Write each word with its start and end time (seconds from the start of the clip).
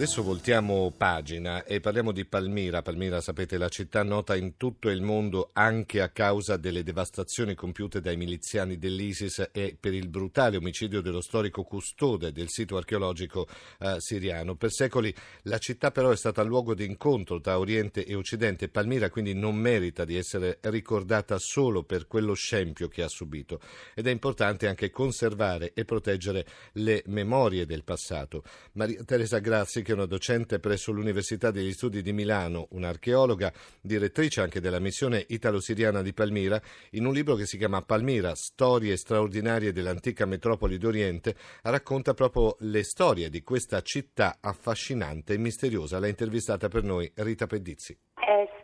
Adesso 0.00 0.22
voltiamo 0.22 0.94
pagina 0.96 1.62
e 1.62 1.78
parliamo 1.78 2.10
di 2.10 2.24
Palmira. 2.24 2.80
Palmira, 2.80 3.20
sapete, 3.20 3.58
la 3.58 3.68
città 3.68 4.02
nota 4.02 4.34
in 4.34 4.56
tutto 4.56 4.88
il 4.88 5.02
mondo 5.02 5.50
anche 5.52 6.00
a 6.00 6.08
causa 6.08 6.56
delle 6.56 6.82
devastazioni 6.82 7.54
compiute 7.54 8.00
dai 8.00 8.16
miliziani 8.16 8.78
dell'ISIS 8.78 9.50
e 9.52 9.76
per 9.78 9.92
il 9.92 10.08
brutale 10.08 10.56
omicidio 10.56 11.02
dello 11.02 11.20
storico 11.20 11.64
custode 11.64 12.32
del 12.32 12.48
sito 12.48 12.78
archeologico 12.78 13.46
eh, 13.78 13.96
siriano. 13.98 14.54
Per 14.54 14.72
secoli 14.72 15.14
la 15.42 15.58
città 15.58 15.90
però 15.90 16.08
è 16.08 16.16
stata 16.16 16.42
luogo 16.42 16.72
di 16.72 16.86
incontro 16.86 17.38
tra 17.38 17.58
Oriente 17.58 18.02
e 18.06 18.14
Occidente. 18.14 18.70
Palmira 18.70 19.10
quindi 19.10 19.34
non 19.34 19.54
merita 19.54 20.06
di 20.06 20.16
essere 20.16 20.60
ricordata 20.62 21.36
solo 21.38 21.82
per 21.82 22.06
quello 22.06 22.32
scempio 22.32 22.88
che 22.88 23.02
ha 23.02 23.08
subito 23.08 23.60
ed 23.94 24.06
è 24.06 24.10
importante 24.10 24.66
anche 24.66 24.88
conservare 24.88 25.72
e 25.74 25.84
proteggere 25.84 26.46
le 26.72 27.02
memorie 27.08 27.66
del 27.66 27.84
passato. 27.84 28.44
Maria 28.72 29.04
Teresa 29.04 29.40
Grazzi, 29.40 29.88
che 29.90 29.96
è 29.96 29.98
una 29.98 30.06
docente 30.06 30.60
presso 30.60 30.92
l'Università 30.92 31.50
degli 31.50 31.72
Studi 31.72 32.00
di 32.00 32.12
Milano, 32.12 32.68
un'archeologa, 32.70 33.52
direttrice 33.80 34.40
anche 34.40 34.60
della 34.60 34.78
missione 34.78 35.24
italo-siriana 35.28 36.00
di 36.00 36.12
Palmira, 36.12 36.60
in 36.90 37.06
un 37.06 37.12
libro 37.12 37.34
che 37.34 37.44
si 37.44 37.58
chiama 37.58 37.82
Palmira, 37.82 38.36
storie 38.36 38.96
straordinarie 38.96 39.72
dell'antica 39.72 40.26
metropoli 40.26 40.78
d'Oriente, 40.78 41.34
racconta 41.62 42.14
proprio 42.14 42.54
le 42.60 42.84
storie 42.84 43.30
di 43.30 43.42
questa 43.42 43.82
città 43.82 44.38
affascinante 44.40 45.34
e 45.34 45.38
misteriosa. 45.38 45.98
L'ha 45.98 46.08
intervistata 46.08 46.68
per 46.68 46.84
noi 46.84 47.10
Rita 47.14 47.46
Pedizzi 47.46 47.98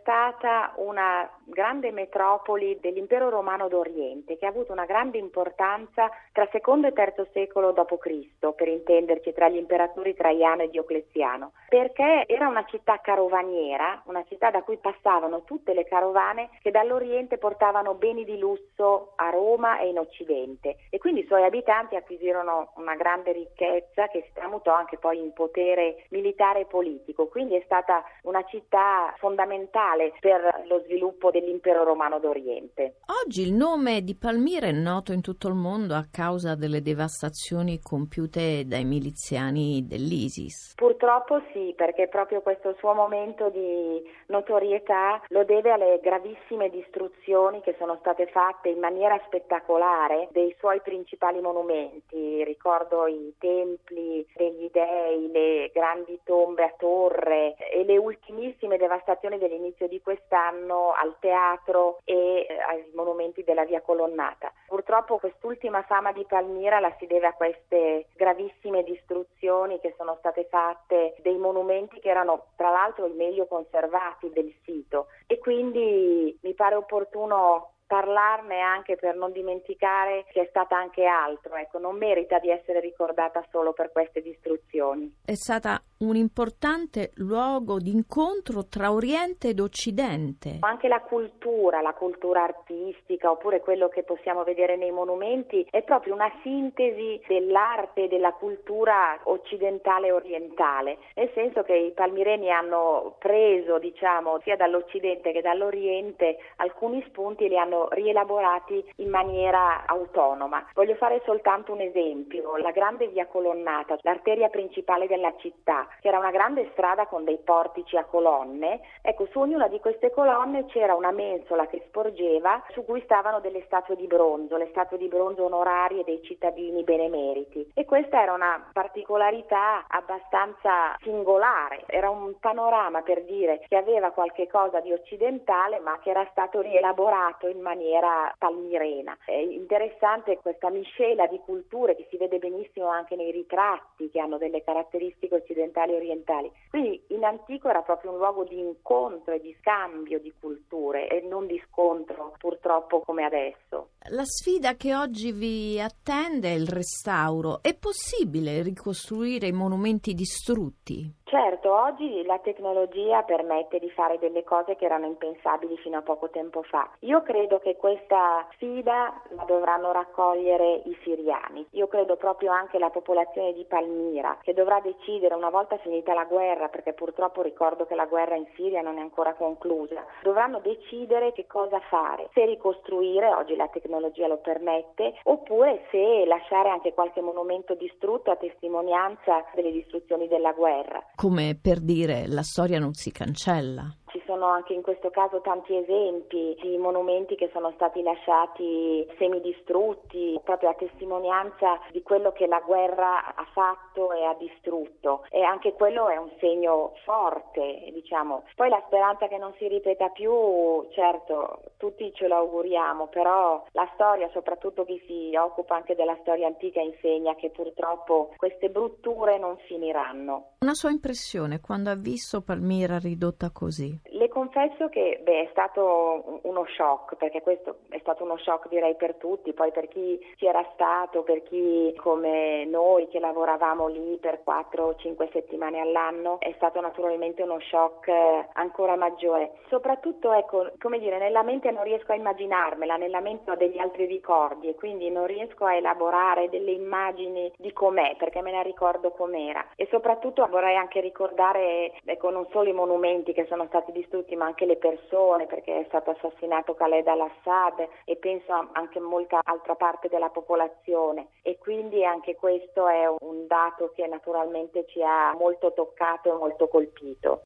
stata 0.07 0.71
una 0.77 1.29
grande 1.43 1.91
metropoli 1.91 2.77
dell'impero 2.79 3.29
romano 3.29 3.67
d'Oriente 3.67 4.37
che 4.37 4.45
ha 4.45 4.49
avuto 4.49 4.71
una 4.71 4.85
grande 4.85 5.17
importanza 5.17 6.09
tra 6.31 6.47
secondo 6.49 6.87
e 6.87 6.93
terzo 6.93 7.27
secolo 7.33 7.73
d.C., 7.73 8.53
per 8.55 8.67
intenderci 8.69 9.33
tra 9.33 9.49
gli 9.49 9.57
imperatori 9.57 10.13
Traiano 10.13 10.61
e 10.61 10.69
Diocleziano, 10.69 11.51
perché 11.67 12.23
era 12.25 12.47
una 12.47 12.63
città 12.65 12.99
carovaniera, 13.01 14.01
una 14.05 14.23
città 14.23 14.49
da 14.49 14.61
cui 14.61 14.77
passavano 14.77 15.43
tutte 15.43 15.73
le 15.73 15.83
carovane 15.83 16.49
che 16.61 16.71
dall'Oriente 16.71 17.37
portavano 17.37 17.95
beni 17.95 18.23
di 18.23 18.37
lusso 18.37 19.11
a 19.15 19.29
Roma 19.29 19.79
e 19.79 19.89
in 19.89 19.99
Occidente 19.99 20.77
e 20.89 20.99
quindi 20.99 21.21
i 21.21 21.27
suoi 21.27 21.43
abitanti 21.43 21.95
acquisirono 21.95 22.71
una 22.75 22.95
grande 22.95 23.33
ricchezza 23.33 24.07
che 24.07 24.23
si 24.25 24.31
tramutò 24.33 24.73
anche 24.73 24.97
poi 24.97 25.19
in 25.19 25.33
potere 25.33 26.05
militare 26.11 26.61
e 26.61 26.65
politico, 26.65 27.27
quindi 27.27 27.55
è 27.55 27.61
stata 27.65 28.03
una 28.23 28.43
città 28.45 29.13
fondamentale 29.17 29.96
fondamentale 29.97 30.13
per 30.19 30.63
lo 30.67 30.81
sviluppo 30.85 31.31
dell'impero 31.31 31.83
romano 31.83 32.19
d'Oriente. 32.19 32.97
Oggi 33.25 33.41
il 33.41 33.53
nome 33.53 34.01
di 34.01 34.15
Palmira 34.15 34.67
è 34.67 34.71
noto 34.71 35.11
in 35.11 35.21
tutto 35.21 35.47
il 35.47 35.55
mondo 35.55 35.95
a 35.95 36.07
causa 36.11 36.55
delle 36.55 36.81
devastazioni 36.81 37.79
compiute 37.81 38.65
dai 38.65 38.85
miliziani 38.85 39.85
dell'ISIS. 39.87 40.73
Purtroppo 40.75 41.41
sì, 41.51 41.73
perché 41.75 42.07
proprio 42.07 42.41
questo 42.41 42.75
suo 42.77 42.93
momento 42.93 43.49
di 43.49 44.01
notorietà 44.27 45.21
lo 45.29 45.43
deve 45.43 45.71
alle 45.71 45.99
gravissime 46.01 46.69
distruzioni 46.69 47.61
che 47.61 47.75
sono 47.77 47.97
state 47.99 48.27
fatte 48.27 48.69
in 48.69 48.79
maniera 48.79 49.19
spettacolare 49.25 50.27
dei 50.31 50.55
suoi 50.59 50.81
principali 50.81 51.41
monumenti. 51.41 52.43
Ricordo 52.43 53.07
i 53.07 53.33
templi 53.37 54.25
degli 54.35 54.69
dei, 54.71 55.31
le 55.31 55.71
grandi 55.73 56.19
tombe 56.23 56.63
a 56.63 56.73
torre 56.77 57.55
e 57.71 57.83
le 57.83 57.97
ultimissime 57.97 58.77
devastazioni 58.77 59.37
dell'inizio 59.37 59.86
di 59.87 60.01
quest'anno 60.01 60.93
al 60.93 61.17
teatro 61.19 61.99
e 62.03 62.45
eh, 62.47 62.57
ai 62.59 62.89
monumenti 62.93 63.43
della 63.43 63.65
via 63.65 63.81
Colonnata. 63.81 64.51
Purtroppo 64.67 65.17
quest'ultima 65.17 65.83
fama 65.83 66.11
di 66.11 66.25
Palmira 66.25 66.79
la 66.79 66.93
si 66.99 67.07
deve 67.07 67.27
a 67.27 67.33
queste 67.33 68.07
gravissime 68.15 68.83
distruzioni 68.83 69.79
che 69.79 69.93
sono 69.97 70.15
state 70.19 70.45
fatte 70.49 71.15
dei 71.21 71.37
monumenti 71.37 71.99
che 71.99 72.09
erano 72.09 72.47
tra 72.55 72.69
l'altro 72.69 73.05
i 73.05 73.13
meglio 73.13 73.45
conservati 73.47 74.29
del 74.31 74.53
sito 74.63 75.07
e 75.25 75.39
quindi 75.39 76.37
mi 76.41 76.53
pare 76.53 76.75
opportuno 76.75 77.71
parlarne 77.87 78.59
anche 78.59 78.97
per 78.97 79.15
non 79.15 79.31
dimenticare 79.31 80.25
che 80.31 80.41
è 80.41 80.47
stata 80.49 80.77
anche 80.77 81.05
altro, 81.05 81.55
ecco, 81.55 81.79
non 81.79 81.97
merita 81.97 82.37
di 82.37 82.49
essere 82.49 82.81
ricordata 82.81 83.43
solo 83.49 83.71
per 83.71 83.91
queste 83.91 84.21
distruzioni. 84.21 85.11
È 85.23 85.33
stata 85.33 85.81
un 85.99 86.15
importante 86.15 87.11
luogo 87.15 87.79
di 87.79 87.91
incontro 87.91 88.67
tra 88.67 88.91
Oriente 88.91 89.49
ed 89.49 89.59
Occidente. 89.59 90.57
Anche 90.59 90.87
la 90.87 90.99
cultura, 90.99 91.81
la 91.81 91.93
cultura 91.93 92.43
artistica 92.43 93.31
oppure 93.31 93.61
quello 93.61 93.87
che 93.87 94.03
possiamo 94.03 94.43
vedere 94.43 94.75
nei 94.75 94.91
monumenti 94.91 95.65
è 95.71 95.81
proprio 95.81 96.13
una 96.13 96.31
sintesi 96.43 97.19
dell'arte 97.27 98.03
e 98.03 98.07
della 98.07 98.33
cultura 98.33 99.19
occidentale 99.23 100.07
e 100.07 100.11
orientale, 100.11 100.97
nel 101.15 101.31
senso 101.33 101.63
che 101.63 101.75
i 101.75 101.91
palmireni 101.91 102.51
hanno 102.51 103.15
preso, 103.17 103.79
diciamo, 103.79 104.39
sia 104.43 104.55
dall'Occidente 104.55 105.31
che 105.31 105.41
dall'Oriente 105.41 106.37
alcuni 106.57 107.03
spunti 107.07 107.45
e 107.45 107.47
li 107.47 107.57
hanno 107.57 107.76
vengono 107.77 107.87
rielaborati 107.91 108.83
in 108.97 109.09
maniera 109.09 109.85
autonoma. 109.85 110.65
Voglio 110.73 110.95
fare 110.95 111.21
soltanto 111.25 111.73
un 111.73 111.81
esempio, 111.81 112.57
la 112.57 112.71
grande 112.71 113.07
via 113.07 113.27
colonnata, 113.27 113.97
l'arteria 114.01 114.49
principale 114.49 115.07
della 115.07 115.33
città, 115.37 115.87
che 116.01 116.07
era 116.07 116.17
una 116.17 116.31
grande 116.31 116.69
strada 116.71 117.05
con 117.05 117.23
dei 117.23 117.37
portici 117.37 117.95
a 117.97 118.05
colonne, 118.05 118.81
ecco 119.01 119.27
su 119.27 119.39
ognuna 119.39 119.67
di 119.67 119.79
queste 119.79 120.11
colonne 120.11 120.65
c'era 120.65 120.95
una 120.95 121.11
mensola 121.11 121.67
che 121.67 121.83
sporgeva 121.87 122.63
su 122.69 122.83
cui 122.85 123.01
stavano 123.01 123.39
delle 123.39 123.63
statue 123.65 123.95
di 123.95 124.07
bronzo, 124.07 124.57
le 124.57 124.67
statue 124.71 124.97
di 124.97 125.07
bronzo 125.07 125.45
onorarie 125.45 126.03
dei 126.03 126.21
cittadini 126.23 126.83
benemeriti 126.83 127.71
e 127.73 127.85
questa 127.85 128.21
era 128.21 128.33
una 128.33 128.69
particolarità 128.71 129.85
abbastanza 129.87 130.95
singolare, 131.01 131.83
era 131.87 132.09
un 132.09 132.39
panorama 132.39 133.01
per 133.01 133.23
dire 133.23 133.63
che 133.67 133.75
aveva 133.75 134.11
qualche 134.11 134.47
cosa 134.47 134.79
di 134.79 134.91
occidentale 134.91 135.79
ma 135.79 135.99
che 135.99 136.09
era 136.09 136.25
stato 136.31 136.61
rielaborato 136.61 137.47
in 137.47 137.61
maniera 137.67 138.33
palmirena. 138.37 139.17
È 139.25 139.33
interessante 139.33 140.37
questa 140.37 140.69
miscela 140.69 141.27
di 141.27 141.39
culture 141.43 141.95
che 141.95 142.07
si 142.09 142.17
vede 142.17 142.39
benissimo 142.39 142.87
anche 142.87 143.15
nei 143.15 143.31
ritratti 143.31 144.09
che 144.09 144.19
hanno 144.19 144.37
delle 144.37 144.63
caratteristiche 144.63 145.35
occidentali 145.35 145.91
e 145.91 145.95
orientali. 145.95 146.51
Quindi 146.69 147.03
in 147.07 147.25
antico 147.25 147.67
era 147.67 147.81
proprio 147.81 148.11
un 148.11 148.17
luogo 148.17 148.45
di 148.45 148.57
incontro 148.57 149.33
e 149.33 149.41
di 149.41 149.55
scambio 149.59 150.19
di 150.19 150.33
culture 150.39 151.09
e 151.09 151.21
non 151.27 151.45
di 151.45 151.61
scontro 151.67 152.33
purtroppo 152.37 153.01
come 153.01 153.25
adesso. 153.25 153.89
La 154.09 154.23
sfida 154.23 154.75
che 154.75 154.95
oggi 154.95 155.33
vi 155.33 155.81
attende 155.81 156.49
è 156.49 156.55
il 156.55 156.67
restauro. 156.67 157.59
È 157.61 157.75
possibile 157.75 158.61
ricostruire 158.61 159.47
i 159.47 159.51
monumenti 159.51 160.13
distrutti? 160.13 161.11
Certo, 161.37 161.71
oggi 161.71 162.23
la 162.25 162.39
tecnologia 162.39 163.21
permette 163.21 163.77
di 163.77 163.91
fare 163.91 164.17
delle 164.17 164.43
cose 164.43 164.75
che 164.75 164.85
erano 164.85 165.05
impensabili 165.05 165.77
fino 165.77 165.99
a 165.99 166.01
poco 166.01 166.31
tempo 166.31 166.63
fa. 166.63 166.89
Io 167.01 167.21
credo 167.21 167.59
che 167.59 167.75
questa 167.75 168.43
sfida 168.53 169.21
la 169.35 169.43
dovranno 169.43 169.91
raccogliere 169.91 170.81
i 170.85 170.97
siriani. 171.03 171.63
Io 171.73 171.87
credo 171.87 172.15
proprio 172.15 172.51
anche 172.51 172.79
la 172.79 172.89
popolazione 172.89 173.53
di 173.53 173.65
Palmira 173.65 174.39
che 174.41 174.55
dovrà 174.55 174.79
decidere 174.79 175.35
una 175.35 175.51
volta 175.51 175.77
finita 175.77 176.15
la 176.15 176.25
guerra, 176.25 176.69
perché 176.69 176.93
purtroppo 176.93 177.43
ricordo 177.43 177.85
che 177.85 177.93
la 177.93 178.07
guerra 178.07 178.35
in 178.35 178.47
Siria 178.55 178.81
non 178.81 178.97
è 178.97 179.01
ancora 179.01 179.35
conclusa, 179.35 180.03
dovranno 180.23 180.57
decidere 180.57 181.33
che 181.33 181.45
cosa 181.45 181.79
fare, 181.81 182.29
se 182.33 182.45
ricostruire, 182.45 183.31
oggi 183.31 183.55
la 183.55 183.67
tecnologia 183.67 184.25
lo 184.25 184.37
permette, 184.37 185.13
oppure 185.25 185.85
se 185.91 186.25
lasciare 186.25 186.69
anche 186.69 186.95
qualche 186.95 187.21
monumento 187.21 187.75
distrutto 187.75 188.31
a 188.31 188.35
testimonianza 188.37 189.45
delle 189.53 189.71
distruzioni 189.71 190.27
della 190.27 190.53
guerra 190.53 190.99
come 191.27 191.57
per 191.61 191.81
dire 191.81 192.25
la 192.25 192.41
storia 192.41 192.79
non 192.79 192.93
si 192.93 193.11
cancella 193.11 193.93
sono 194.37 194.51
anche 194.51 194.73
in 194.73 194.83
questo 194.83 195.09
caso 195.09 195.41
tanti 195.41 195.75
esempi 195.75 196.55
di 196.61 196.77
monumenti 196.77 197.35
che 197.35 197.49
sono 197.51 197.71
stati 197.73 198.03
lasciati 198.03 199.05
semidistrutti, 199.17 200.39
proprio 200.43 200.69
a 200.69 200.75
testimonianza 200.75 201.79
di 201.91 202.03
quello 202.03 202.31
che 202.31 202.45
la 202.45 202.59
guerra 202.59 203.33
ha 203.33 203.45
fatto 203.51 204.13
e 204.13 204.23
ha 204.23 204.35
distrutto. 204.35 205.25
E 205.31 205.41
anche 205.41 205.73
quello 205.73 206.07
è 206.07 206.17
un 206.17 206.29
segno 206.39 206.93
forte, 207.03 207.89
diciamo. 207.91 208.43
Poi 208.55 208.69
la 208.69 208.83
speranza 208.85 209.27
che 209.27 209.37
non 209.37 209.53
si 209.57 209.67
ripeta 209.67 210.09
più, 210.09 210.85
certo, 210.91 211.61
tutti 211.77 212.13
ce 212.13 212.27
lo 212.27 212.35
auguriamo, 212.35 213.07
però 213.07 213.65
la 213.71 213.89
storia, 213.95 214.29
soprattutto 214.33 214.85
chi 214.85 215.01
si 215.07 215.35
occupa 215.35 215.75
anche 215.75 215.95
della 215.95 216.17
storia 216.21 216.45
antica, 216.45 216.79
insegna 216.79 217.33
che 217.33 217.49
purtroppo 217.49 218.33
queste 218.37 218.69
brutture 218.69 219.39
non 219.39 219.57
finiranno. 219.65 220.51
Una 220.59 220.75
sua 220.75 220.91
impressione 220.91 221.59
quando 221.59 221.89
ha 221.89 221.95
visto 221.95 222.41
Palmira 222.41 222.99
ridotta 222.99 223.49
così? 223.51 223.99
Le 224.17 224.29
confesso 224.29 224.89
che 224.89 225.19
beh, 225.21 225.43
è 225.43 225.47
stato 225.51 226.39
uno 226.41 226.65
shock, 226.65 227.15
perché 227.17 227.43
questo 227.43 227.77
è 227.89 227.99
stato 227.99 228.23
uno 228.23 228.35
shock 228.37 228.67
direi 228.67 228.95
per 228.95 229.13
tutti, 229.13 229.53
poi 229.53 229.71
per 229.71 229.87
chi 229.87 230.19
ci 230.37 230.47
era 230.47 230.67
stato, 230.73 231.21
per 231.21 231.43
chi 231.43 231.93
come 231.97 232.65
noi 232.65 233.07
che 233.09 233.19
lavoravamo 233.19 233.87
lì 233.87 234.17
per 234.17 234.41
4 234.43 234.83
o 234.83 234.95
5 234.95 235.29
settimane 235.31 235.79
all'anno, 235.79 236.39
è 236.39 236.51
stato 236.55 236.81
naturalmente 236.81 237.43
uno 237.43 237.59
shock 237.59 238.07
eh, 238.07 238.47
ancora 238.53 238.95
maggiore. 238.95 239.57
Soprattutto, 239.67 240.33
ecco, 240.33 240.71
come 240.79 240.97
dire, 240.97 241.19
nella 241.19 241.43
mente 241.43 241.69
non 241.69 241.83
riesco 241.83 242.11
a 242.11 242.15
immaginarmela, 242.15 242.97
nella 242.97 243.21
mente 243.21 243.51
ho 243.51 243.55
degli 243.55 243.77
altri 243.77 244.07
ricordi 244.07 244.67
e 244.67 244.73
quindi 244.73 245.11
non 245.11 245.27
riesco 245.27 245.65
a 245.65 245.75
elaborare 245.75 246.49
delle 246.49 246.71
immagini 246.71 247.53
di 247.55 247.71
com'è, 247.71 248.15
perché 248.17 248.41
me 248.41 248.49
la 248.49 248.61
ricordo 248.61 249.11
com'era. 249.11 249.63
E 249.75 249.87
soprattutto 249.91 250.47
vorrei 250.47 250.75
anche 250.75 251.01
ricordare, 251.01 251.93
ecco, 252.03 252.31
non 252.31 252.47
solo 252.49 252.67
i 252.67 252.73
monumenti 252.73 253.31
che 253.31 253.45
sono 253.47 253.67
stati 253.67 253.91
distrutti, 253.91 254.05
ma 254.35 254.45
anche 254.45 254.65
le 254.65 254.77
persone, 254.77 255.45
perché 255.45 255.79
è 255.79 255.83
stato 255.87 256.11
assassinato 256.11 256.73
Khaled 256.73 257.07
al-Assad 257.07 257.87
e 258.05 258.15
penso 258.15 258.69
anche 258.71 258.99
molta 258.99 259.39
altra 259.43 259.75
parte 259.75 260.07
della 260.07 260.29
popolazione. 260.29 261.27
E 261.41 261.57
quindi 261.57 262.05
anche 262.05 262.35
questo 262.35 262.87
è 262.87 263.05
un 263.19 263.47
dato 263.47 263.91
che 263.95 264.07
naturalmente 264.07 264.85
ci 264.87 265.01
ha 265.03 265.33
molto 265.37 265.73
toccato 265.73 266.29
e 266.29 266.37
molto 266.37 266.67
colpito. 266.67 267.35